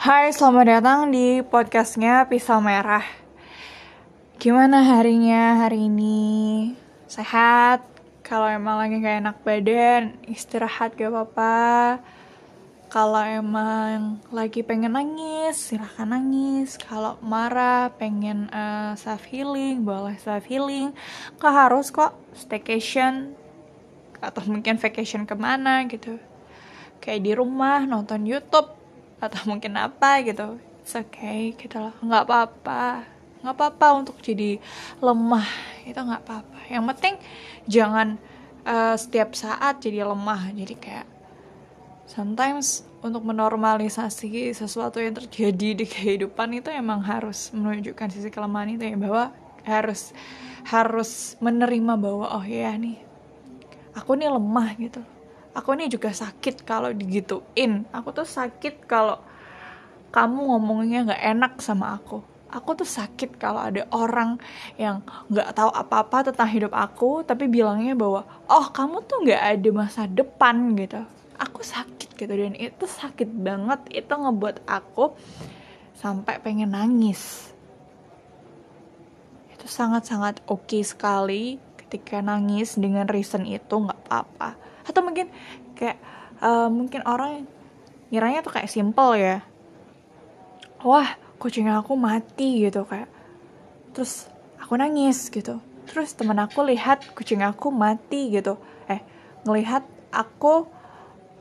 [0.00, 3.04] Hai, selamat datang di podcastnya Pisau Merah.
[4.40, 6.72] Gimana harinya hari ini?
[7.04, 7.84] Sehat?
[8.24, 12.00] Kalau emang lagi gak enak badan, istirahat gak apa-apa.
[12.88, 16.80] Kalau emang lagi pengen nangis, silahkan nangis.
[16.80, 20.96] Kalau marah, pengen uh, self healing, boleh self healing.
[21.36, 23.36] Gak harus kok staycation
[24.16, 26.16] atau mungkin vacation ke mana gitu.
[27.04, 28.79] Kayak di rumah nonton YouTube
[29.20, 30.56] atau mungkin apa gitu.
[30.80, 31.94] It's okay gitu loh.
[32.00, 33.04] Nggak apa-apa.
[33.44, 34.56] Nggak apa-apa untuk jadi
[34.98, 35.48] lemah.
[35.84, 36.58] Itu nggak apa-apa.
[36.72, 37.14] Yang penting
[37.68, 38.08] jangan
[38.64, 40.50] uh, setiap saat jadi lemah.
[40.56, 41.06] Jadi kayak
[42.08, 48.84] sometimes untuk menormalisasi sesuatu yang terjadi di kehidupan itu emang harus menunjukkan sisi kelemahan itu
[48.88, 49.24] ya bahwa
[49.64, 50.16] harus
[50.68, 52.98] harus menerima bahwa oh ya nih.
[53.94, 55.02] Aku nih lemah gitu
[55.54, 57.86] aku ini juga sakit kalau digituin.
[57.90, 59.18] Aku tuh sakit kalau
[60.10, 62.22] kamu ngomongnya nggak enak sama aku.
[62.50, 64.34] Aku tuh sakit kalau ada orang
[64.74, 69.68] yang nggak tahu apa-apa tentang hidup aku tapi bilangnya bahwa oh kamu tuh nggak ada
[69.70, 70.98] masa depan gitu.
[71.38, 73.80] Aku sakit gitu dan itu sakit banget.
[73.94, 75.14] Itu ngebuat aku
[75.94, 77.54] sampai pengen nangis.
[79.54, 85.30] Itu sangat-sangat oke okay sekali ketika nangis dengan reason itu nggak apa-apa atau mungkin
[85.78, 85.96] kayak
[86.42, 87.46] uh, mungkin orang
[88.10, 89.40] ngiranya tuh kayak simple ya.
[90.82, 93.08] Wah kucing aku mati gitu kayak.
[93.94, 94.26] Terus
[94.58, 95.62] aku nangis gitu.
[95.86, 98.58] Terus temen aku lihat kucing aku mati gitu.
[98.90, 99.00] Eh
[99.46, 100.66] ngelihat aku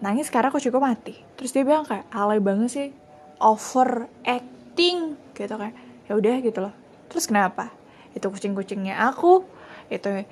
[0.00, 1.14] nangis karena kucingku mati.
[1.36, 2.88] Terus dia bilang kayak alay banget sih
[3.38, 5.76] over acting gitu kayak.
[6.08, 6.74] Ya udah gitu loh.
[7.12, 7.72] Terus kenapa?
[8.16, 9.44] Itu kucing-kucingnya aku
[9.92, 10.24] itu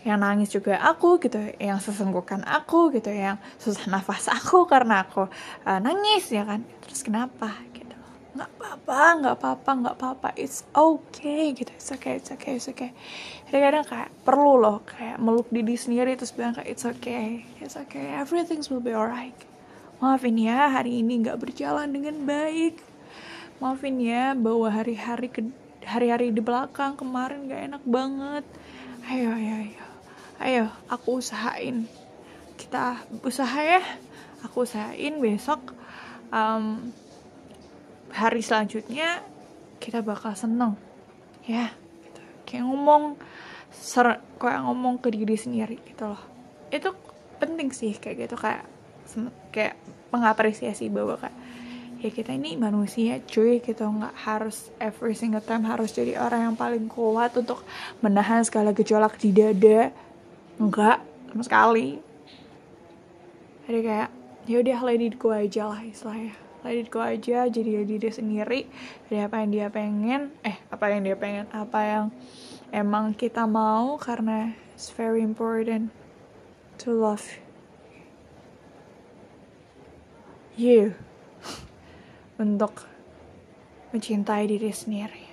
[0.00, 5.28] yang nangis juga aku gitu yang sesenggukan aku gitu yang susah nafas aku karena aku
[5.68, 6.64] uh, nangis ya kan?
[6.84, 7.52] Terus kenapa?
[7.72, 7.92] Gitu.
[8.30, 10.28] Nggak apa-apa nggak apa-apa nggak apa-apa.
[10.40, 12.90] It's okay gitu it's okay it's okay it's okay.
[13.50, 18.16] Kadang-kadang kayak perlu loh kayak meluk diri sendiri terus bilang kayak it's okay it's okay
[18.16, 19.36] everything will be alright.
[20.00, 22.80] Maafin ya hari ini nggak berjalan dengan baik.
[23.60, 25.44] Maafin ya bahwa hari-hari ke
[25.84, 28.44] hari-hari di belakang kemarin gak enak banget.
[29.10, 29.49] Ayo ayo
[30.90, 31.86] aku usahain.
[32.58, 33.80] Kita usaha ya.
[34.44, 35.72] Aku usahain besok
[36.34, 36.90] um,
[38.10, 39.22] hari selanjutnya
[39.78, 40.74] kita bakal seneng.
[41.46, 41.72] Ya
[42.04, 42.20] gitu.
[42.44, 43.16] kayak ngomong
[43.70, 46.22] ser kayak ngomong ke diri sendiri gitu loh.
[46.68, 46.92] Itu
[47.38, 48.66] penting sih kayak gitu kayak
[49.54, 49.78] kayak
[50.10, 51.36] mengapresiasi bahwa kayak
[52.00, 53.86] ya kita ini manusia cuy gitu.
[53.86, 57.62] Nggak harus every single time harus jadi orang yang paling kuat untuk
[58.04, 60.09] menahan segala gejolak di dada
[60.60, 61.00] enggak
[61.32, 61.88] sama sekali.
[63.64, 64.10] Jadi kayak
[64.44, 66.36] ya udah it go aja lah istilahnya.
[66.68, 68.60] It go aja jadi diri sendiri.
[69.08, 72.04] Dari apa yang dia pengen eh apa yang dia pengen apa yang
[72.76, 75.88] emang kita mau karena it's very important
[76.76, 77.24] to love
[80.60, 80.92] you.
[82.42, 82.84] Untuk
[83.96, 85.24] mencintai diri sendiri.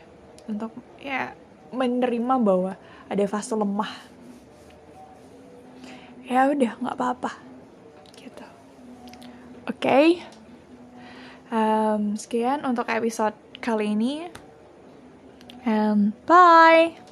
[0.48, 0.72] Untuk
[1.04, 1.36] ya
[1.76, 2.80] menerima bahwa
[3.12, 4.17] ada fase lemah
[6.28, 7.32] ya udah nggak apa-apa.
[8.20, 8.46] Gitu.
[9.66, 9.80] Oke.
[9.80, 10.08] Okay.
[11.52, 14.28] um, sekian untuk episode kali ini.
[15.68, 17.07] And bye